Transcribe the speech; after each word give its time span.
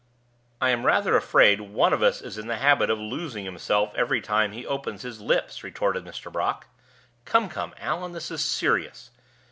"I 0.59 0.71
am 0.71 0.83
rather 0.87 1.15
afraid 1.15 1.61
one 1.61 1.93
of 1.93 2.01
us 2.01 2.23
is 2.23 2.39
in 2.39 2.47
the 2.47 2.55
habit 2.55 2.89
of 2.89 2.97
losing 2.99 3.45
himself 3.45 3.93
every 3.93 4.19
time 4.19 4.51
he 4.51 4.65
opens 4.65 5.03
his 5.03 5.21
lips," 5.21 5.63
retorted 5.63 6.03
Mr. 6.05 6.31
Brock. 6.31 6.65
"Come, 7.23 7.47
come, 7.49 7.75
Allan, 7.79 8.11
this 8.13 8.31
is 8.31 8.43
serious. 8.43 9.11